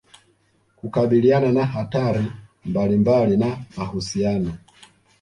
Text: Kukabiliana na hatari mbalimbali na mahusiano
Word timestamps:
Kukabiliana 0.77 1.51
na 1.51 1.65
hatari 1.65 2.27
mbalimbali 2.65 3.37
na 3.37 3.57
mahusiano 3.77 4.57